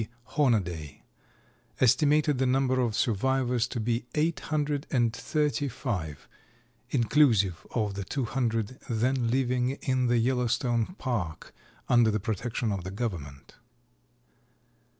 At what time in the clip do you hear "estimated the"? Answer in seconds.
1.79-2.47